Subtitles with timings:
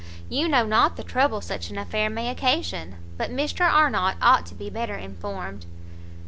[0.29, 4.55] You know not the trouble such an affair may occasion, but Mr Arnott ought to
[4.55, 5.67] be better informed."